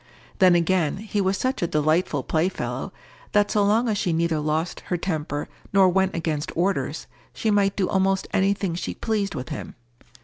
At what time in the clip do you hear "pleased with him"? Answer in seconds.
8.95-9.75